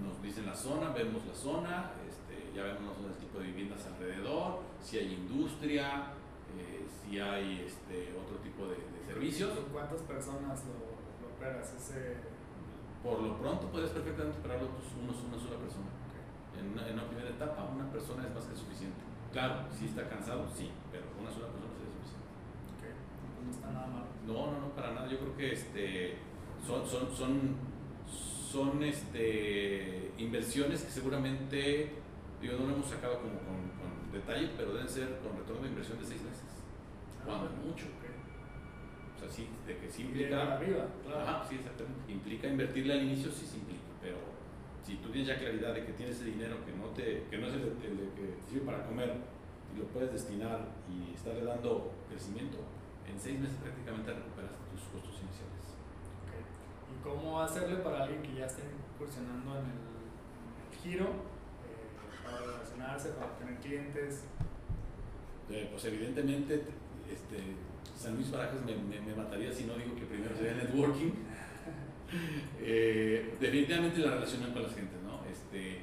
[0.03, 4.61] nos dicen la zona, vemos la zona, este, ya vemos el tipo de viviendas alrededor,
[4.81, 6.13] si hay industria,
[6.57, 9.51] eh, si hay este, otro tipo de, de servicios.
[9.57, 10.77] ¿Con cuántas personas lo,
[11.25, 11.73] lo operas?
[11.75, 12.17] Ese,
[13.03, 15.91] Por lo pronto puedes perfectamente operarlo tú unos, una sola persona.
[16.57, 19.01] En una, en una primera etapa una persona es más que suficiente.
[19.33, 22.29] Claro, si está cansado, sí, pero una sola persona sería suficiente.
[22.73, 24.07] ok, pues no está nada mal.
[24.25, 25.07] No, no, no, para nada.
[25.09, 26.17] Yo creo que este,
[26.67, 27.57] son, son, son,
[28.57, 31.91] son este, inversiones que seguramente,
[32.41, 35.69] digo, no lo hemos sacado como con, con detalle, pero deben ser con retorno de
[35.69, 36.49] inversión de seis meses.
[37.25, 37.85] Cuando mucho.
[38.01, 38.05] Ok.
[39.17, 40.57] O sea, sí, de que sí implica.
[40.57, 41.21] arriba, claro.
[41.21, 42.11] Ajá, sí, exactamente.
[42.11, 44.17] Implica invertirle al inicio, sí se implica, pero
[44.87, 47.49] si tú tienes ya claridad de que tienes ese dinero que no, te, que no
[47.49, 49.13] es el, de- el que te sirve para comer
[49.75, 52.57] y lo puedes destinar y estarle dando crecimiento,
[53.05, 55.16] en seis meses prácticamente recuperas tus costos iniciales.
[55.16, 55.16] Ok.
[55.16, 55.16] ¿Y
[57.07, 58.63] cómo hacerle para alguien que ya esté
[58.95, 64.25] incursionando en el, en el giro, eh, para relacionarse, para tener clientes?
[65.51, 66.55] Eh, pues evidentemente,
[67.11, 67.39] este,
[67.97, 71.13] San Luis Barajas me, me- me mataría si no digo que primero sería networking.
[72.61, 75.21] Eh, definitivamente la relación con las gentes, ¿no?
[75.29, 75.81] Este,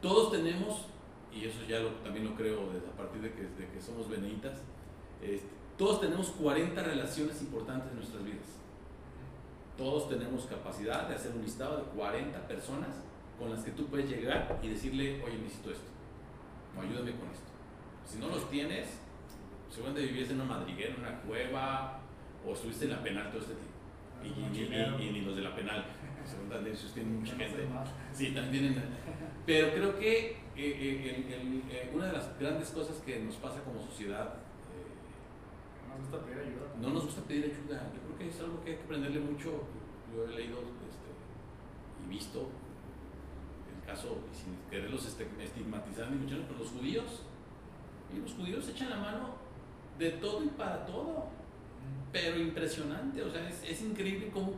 [0.00, 0.86] todos tenemos,
[1.30, 4.08] y eso ya lo- también lo creo desde a partir de que, de que somos
[4.08, 4.58] beneitas,
[5.22, 8.46] este, todos tenemos 40 relaciones importantes en nuestras vidas.
[9.76, 12.88] Todos tenemos capacidad de hacer un listado de 40 personas
[13.38, 15.84] con las que tú puedes llegar y decirle, oye, necesito esto,
[16.76, 17.50] o ayúdame con esto.
[18.06, 18.98] Si no los tienes,
[19.68, 22.00] seguramente vivías en una madriguera, en una cueva,
[22.46, 23.74] o estuviste en la penal todo este tiempo.
[24.24, 25.84] Y, y- y- y- los de la penal.
[26.24, 27.66] Seguramente esos tienen mucha No gente.
[28.12, 28.82] Sí, también tienen.
[29.44, 33.34] Pero creo que eh, eh, el- el- eh, una de las grandes cosas que nos
[33.36, 34.34] pasa como sociedad,
[34.72, 36.66] eh, Nos gusta pedir ayuda.
[36.80, 37.90] no nos gusta pedir ayuda.
[37.94, 39.62] Yo que es algo que hay que aprenderle mucho.
[40.14, 41.10] Yo he leído este,
[42.04, 42.48] y visto
[43.74, 47.22] el caso, y sin quererlos este- estigmatizar ni mucho pero los judíos.
[48.14, 49.34] Y los judíos echan la mano
[49.98, 51.26] de todo y para todo.
[52.12, 54.52] Pero impresionante, o sea, es, es increíble cómo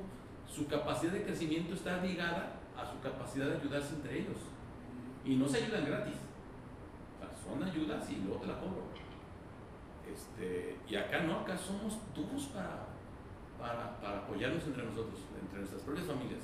[0.46, 4.36] su capacidad de crecimiento está ligada a su capacidad de ayudarse entre ellos.
[5.24, 6.14] Y no se ayudan gratis.
[7.16, 8.88] O sea, son ayudas y luego te la cobro.
[10.10, 12.86] Este, y acá no, acá somos duros para,
[13.58, 16.40] para, para apoyarnos entre nosotros, entre nuestras propias familias.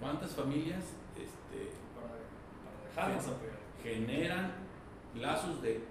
[0.00, 0.84] ¿Cuántas familias
[1.16, 3.58] este, para, dejarnos apoyar.
[3.82, 4.52] generan
[5.14, 5.84] lazos de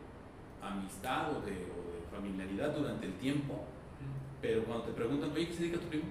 [0.62, 3.66] amistad o de, o de familiaridad durante el tiempo?
[4.42, 6.06] Pero cuando te preguntan, oye, ¿qué se dedica tu primo?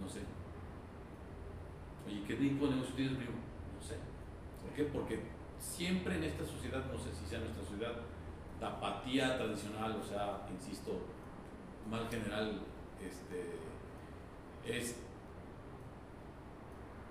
[0.00, 0.20] No sé.
[2.06, 3.38] Oye, ¿qué tipo de negocio tienes, primo?
[3.74, 3.96] No sé.
[4.62, 4.84] ¿Por qué?
[4.84, 5.20] Porque
[5.58, 7.94] siempre en esta sociedad, no sé si sea nuestra sociedad,
[8.60, 11.00] tapatía tradicional, o sea, insisto,
[11.90, 12.60] mal general,
[13.02, 14.96] este, es,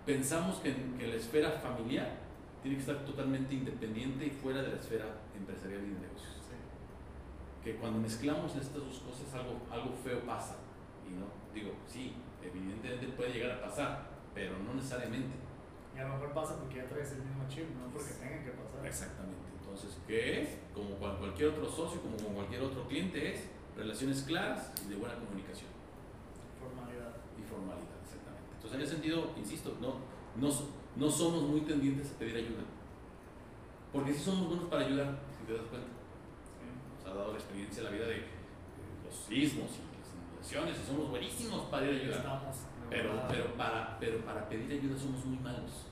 [0.05, 2.23] pensamos que, que la esfera familiar
[2.63, 6.33] tiene que estar totalmente independiente y fuera de la esfera empresarial y de negocios.
[7.63, 10.55] Que cuando mezclamos estas dos cosas algo, algo feo pasa.
[11.07, 15.35] Y no, digo, sí, evidentemente puede llegar a pasar, pero no necesariamente.
[15.95, 18.51] Y a lo mejor pasa porque ya traes el mismo chip, no porque tenga que
[18.51, 18.85] pasar.
[18.85, 19.47] Exactamente.
[19.59, 20.57] Entonces, ¿qué es?
[20.73, 25.71] Como cualquier otro socio, como cualquier otro cliente, es relaciones claras y de buena comunicación.
[26.59, 27.15] Formalidad.
[27.39, 28.49] Y formalidad, exactamente.
[28.55, 29.95] Entonces, en ese sentido, insisto, no,
[30.35, 30.53] no,
[30.95, 32.63] no somos muy tendientes a pedir ayuda.
[33.91, 35.87] Porque sí somos buenos para ayudar, si te das cuenta.
[36.97, 38.25] Nos ha dado la experiencia la vida de,
[39.05, 42.51] los sismos y las inundaciones y somos buenísimos para ir a ayudar.
[42.89, 45.85] Pero, pero, para, pero para pedir ayuda somos muy malos.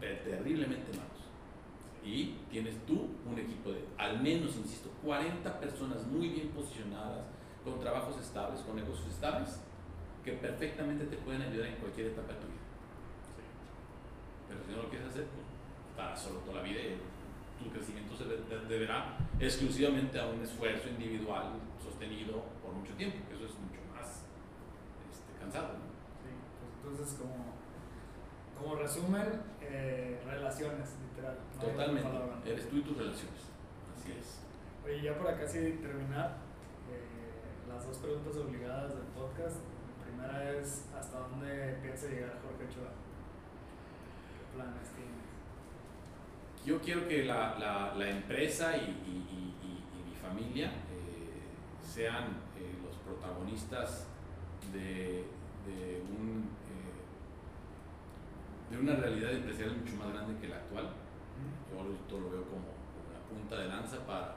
[0.00, 1.12] Terriblemente malos.
[2.04, 7.24] Y tienes tú un equipo de, al menos, insisto, 40 personas muy bien posicionadas,
[7.64, 9.60] con trabajos estables, con negocios estables,
[10.24, 12.62] que perfectamente te pueden ayudar en cualquier etapa de tu vida.
[14.48, 15.46] Pero si no lo quieres hacer, pues
[15.96, 16.80] para solo toda la vida.
[17.62, 18.24] Tu crecimiento se
[18.68, 24.26] deberá exclusivamente a un esfuerzo individual sostenido por mucho tiempo, que eso es mucho más
[25.10, 25.74] este, cansado.
[26.18, 27.54] Sí, pues entonces como,
[28.58, 31.38] como resumen, eh, relaciones, literal.
[31.60, 32.50] Totalmente.
[32.50, 33.42] Eres tú y tus relaciones.
[33.96, 34.42] Así es.
[34.84, 36.38] Oye, ya para casi terminar,
[36.90, 39.71] eh, las dos preguntas obligadas del podcast.
[40.22, 42.90] Primera es, ¿hasta dónde piensa llegar Jorge Ochoa?
[44.30, 45.26] ¿Qué planes tienes?
[46.64, 51.42] Yo quiero que la, la, la empresa y, y, y, mi familia eh,
[51.82, 52.24] sean
[52.56, 54.06] eh, los protagonistas
[54.72, 55.26] de,
[55.66, 57.02] de, un, eh,
[58.70, 60.90] de una realidad empresarial mucho más grande que la actual.
[61.70, 62.68] Yo esto lo veo como
[63.10, 64.36] una punta de lanza para,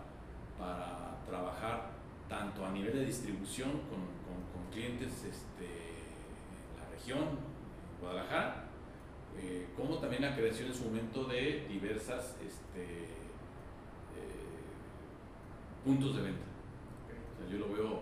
[0.57, 1.91] para trabajar
[2.27, 4.24] tanto a nivel de distribución con
[4.71, 7.37] clientes este, en la región,
[8.01, 8.65] Guadalajara,
[9.37, 13.15] eh, como también la creación en su momento de diversas este, eh,
[15.83, 16.45] puntos de venta.
[17.33, 18.01] O sea, yo lo veo,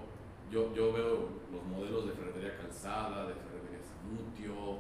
[0.52, 4.80] yo, yo veo los modelos de ferretería calzada, de ferretería Sanutio,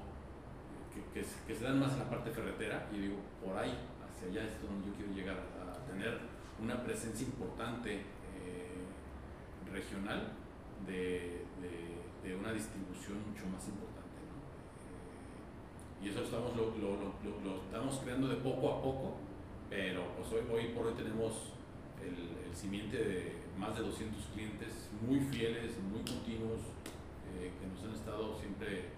[0.93, 4.27] que, que, que, se dan más en la parte ferretera y digo, por ahí, hacia
[4.29, 6.19] allá es donde yo quiero llegar a tener
[6.61, 8.83] una presencia importante eh,
[9.71, 10.33] regional
[10.87, 13.93] de, de, de una distribución mucho más importante
[16.03, 19.15] y eso estamos, lo, lo, lo, lo, estamos creando de poco a poco,
[19.69, 21.55] pero pues hoy, hoy por hoy tenemos
[22.03, 26.59] el, el simiente de más de 200 clientes muy fieles, muy continuos,
[27.39, 28.91] eh, que nos han estado siempre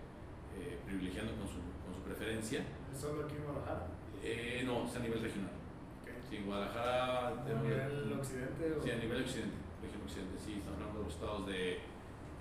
[0.57, 2.65] eh, privilegiando con su, con su preferencia.
[2.91, 3.85] ¿Es solo aquí en Guadalajara?
[4.23, 5.53] Eh, no, es a nivel regional.
[6.01, 6.17] Okay.
[6.27, 7.27] Sí, en Guadalajara...
[7.27, 8.81] ¿A nivel occidente?
[8.81, 11.79] Sí, a nivel occidente, región occidente, sí, estamos hablando de los estados de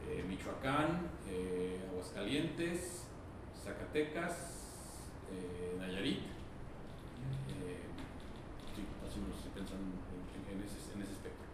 [0.08, 3.04] eh, Michoacán, eh, Aguascalientes,
[3.62, 4.32] Zacatecas,
[5.32, 6.20] eh, Nayarit.
[8.74, 11.46] Sí, así nos pensando en, en, ese, en ese espectro.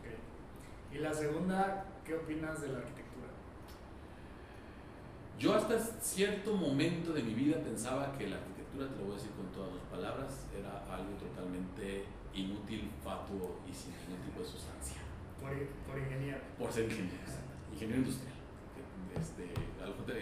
[0.00, 0.98] Okay.
[0.98, 3.28] Y la segunda, ¿qué opinas de la arquitectura?
[5.38, 9.16] Yo hasta cierto momento de mi vida pensaba que la arquitectura, te lo voy a
[9.16, 14.46] decir con todas las palabras, era algo totalmente inútil, fatuo y sin ningún tipo de
[14.46, 15.02] sustancia.
[15.40, 15.50] Por,
[15.86, 16.38] por ingeniero.
[16.58, 17.18] Por ser ingeniero,
[17.72, 18.32] ingeniero industrial.
[19.18, 19.52] Este,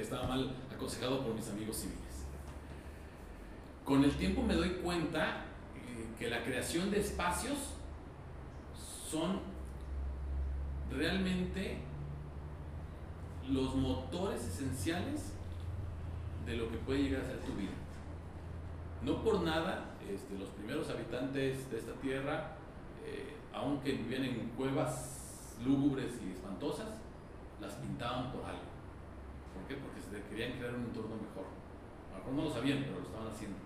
[0.01, 2.27] estaba mal aconsejado por mis amigos civiles.
[3.85, 7.59] Con el tiempo me doy cuenta eh, que la creación de espacios
[9.09, 9.41] son
[10.91, 11.79] realmente
[13.49, 15.33] los motores esenciales
[16.47, 17.73] de lo que puede llegar a ser tu vida.
[19.03, 22.57] No por nada, este, los primeros habitantes de esta tierra,
[23.05, 27.00] eh, aunque vivían en cuevas lúgubres y espantosas,
[27.61, 28.71] las pintaban por algo.
[29.55, 29.77] ¿Por qué?
[29.77, 31.47] Porque se querían crear un entorno mejor.
[32.11, 33.59] A lo mejor no lo sabían, pero lo estaban haciendo.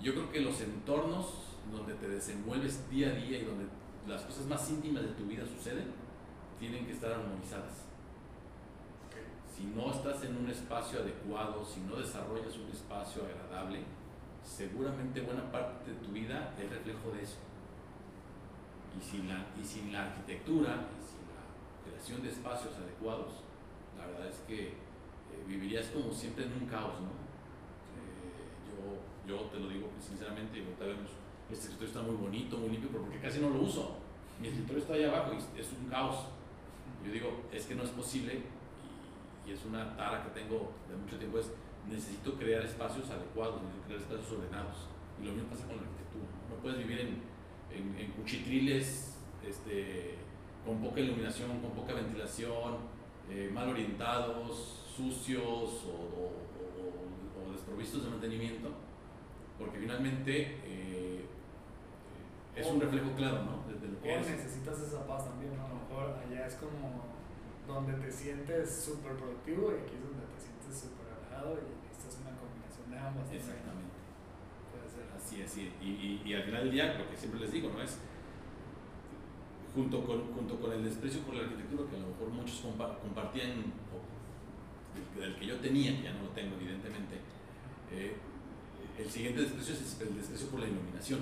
[0.00, 3.66] Yo creo que los entornos donde te desenvuelves día a día y donde
[4.06, 5.92] las cosas más íntimas de tu vida suceden,
[6.58, 7.84] tienen que estar armonizadas.
[9.54, 13.82] Si no estás en un espacio adecuado, si no desarrollas un espacio agradable,
[14.44, 17.38] seguramente buena parte de tu vida es reflejo de eso.
[18.96, 21.17] Y sin la, y sin la arquitectura, y sin
[21.98, 23.42] creación de espacios adecuados,
[23.98, 27.10] La verdad es que eh, vivirías como siempre en un caos, ¿no?
[27.98, 31.10] Eh, yo, yo te lo digo sinceramente, vemos,
[31.50, 33.96] este escritorio está muy bonito, muy limpio, pero porque casi no lo uso.
[34.40, 36.26] Mi escritorio está ahí abajo y es un caos.
[37.04, 40.96] Yo digo, es que no es posible y, y es una tara que tengo de
[40.96, 41.50] mucho tiempo, es
[41.90, 44.76] necesito crear espacios adecuados, necesito crear espacios ordenados.
[45.20, 46.30] Y lo mismo pasa con la arquitectura.
[46.48, 47.22] No puedes vivir en,
[47.74, 50.18] en, en cuchitriles este,
[50.68, 52.76] con poca iluminación, con poca ventilación,
[53.30, 55.42] eh, mal orientados, sucios
[55.88, 56.28] o, o,
[56.76, 58.68] o, o, desprovistos de mantenimiento,
[59.58, 61.24] porque finalmente eh,
[62.54, 63.64] es un reflejo claro, ¿no?
[63.64, 65.64] De, de lo que necesitas esa paz también, ¿no?
[65.64, 67.16] A lo mejor allá es como
[67.66, 72.20] donde te sientes súper productivo y aquí es donde te sientes súper relajado y necesitas
[72.20, 73.24] una combinación de ambas.
[73.32, 73.96] Exactamente.
[74.68, 75.08] Puede ser.
[75.16, 77.80] Así es, y, y, y, al final del día, lo que siempre les digo, ¿no?
[77.80, 77.96] Es
[79.78, 82.66] junto con, junto con el desprecio por la arquitectura que a lo mejor muchos
[83.00, 87.14] compartían, o del que yo tenía, que ya no lo tengo evidentemente,
[87.92, 88.16] eh,
[88.98, 91.20] el siguiente desprecio es el desprecio por la iluminación.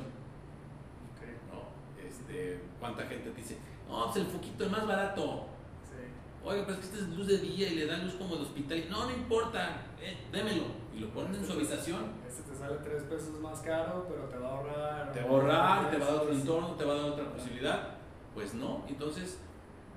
[1.12, 1.36] Okay.
[1.52, 1.68] ¿no?
[2.00, 5.48] Este, ¿Cuánta gente te dice, no, pues el foquito es más barato?
[5.84, 6.00] Sí.
[6.42, 8.42] Oiga, pero es que este es luz de día y le dan luz como de
[8.42, 8.86] hospital.
[8.88, 10.64] No, no importa, eh, démelo.
[10.96, 12.04] Y lo ponen en suavización.
[12.26, 15.12] Este te sale tres pesos más caro, pero te va a ahorrar.
[15.12, 17.32] Te va a ahorrar, te va a dar otro entorno, te va a dar otra
[17.34, 17.95] posibilidad.
[18.36, 19.38] Pues no, entonces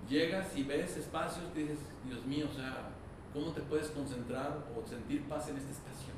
[0.07, 2.89] llegas y ves espacios que dices, Dios mío, o sea,
[3.33, 6.13] ¿cómo te puedes concentrar o sentir paz en este espacio?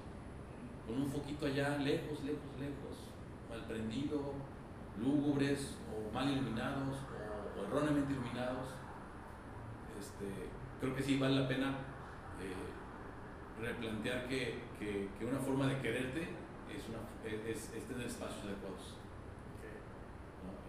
[0.85, 3.09] Con un foquito allá, lejos, lejos, lejos,
[3.49, 4.33] mal prendido,
[5.03, 6.95] lúgubres o mal iluminados
[7.57, 8.67] o, erróneamente iluminados.
[9.99, 10.27] Este,
[10.79, 11.69] creo que sí vale la pena
[12.39, 16.29] eh, replantear que, que, una forma de quererte
[16.69, 19.00] es, es, es tener espacios adecuados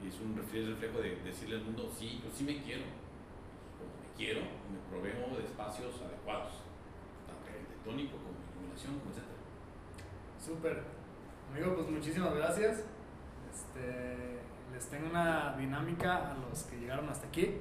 [0.02, 2.82] y es un reflejo de decirle al mundo, sí, yo sí me quiero.
[3.78, 6.52] Como me quiero, me proveo de espacios adecuados,
[7.26, 9.22] tanto arquitectónico como iluminación, etc.
[10.44, 10.82] Súper.
[11.52, 12.84] Amigo, pues muchísimas gracias.
[13.52, 14.40] Este,
[14.72, 17.58] les tengo una dinámica a los que llegaron hasta aquí.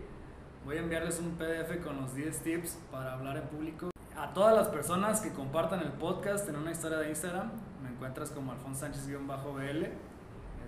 [0.65, 3.91] Voy a enviarles un PDF con los 10 tips para hablar en público.
[4.15, 7.51] A todas las personas que compartan el podcast en una historia de Instagram,
[7.83, 10.10] me encuentras como Alfonso Sánchez-BL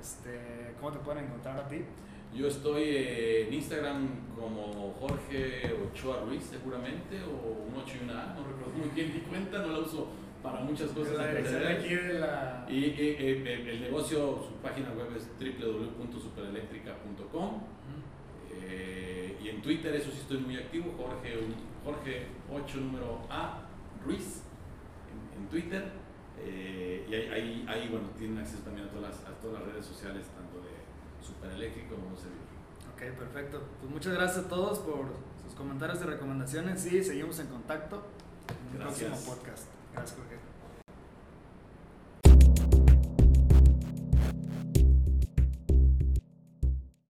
[0.03, 1.77] este, ¿Cómo te pueden encontrar a ti?
[2.35, 8.23] Yo estoy eh, en Instagram como Jorge Ochoa Ruiz, seguramente, o un 8 y una
[8.23, 10.09] A, no recuerdo muy bien mi cuenta, no la uso
[10.41, 11.15] para muchas cosas.
[11.15, 12.65] La dirección aquí de la...
[12.69, 17.45] Y eh, eh, el negocio, su página web es www.superelectrica.com.
[17.45, 19.41] Uh -huh.
[19.41, 21.39] y en Twitter, eso sí estoy muy activo, Jorge,
[21.85, 23.61] Jorge 8 número A
[24.03, 24.43] Ruiz
[25.09, 26.02] en, en Twitter.
[26.39, 29.71] Eh, y ahí, ahí, ahí, bueno, tienen acceso también a todas, las, a todas las
[29.71, 30.73] redes sociales, tanto de
[31.25, 32.41] Supereléctrico como Servir.
[32.93, 33.61] Ok, perfecto.
[33.79, 35.07] Pues muchas gracias a todos por
[35.43, 36.81] sus comentarios y recomendaciones.
[36.81, 38.03] Sí, seguimos en contacto
[38.49, 39.67] en el próximo podcast.
[39.93, 40.52] Gracias, Jorge.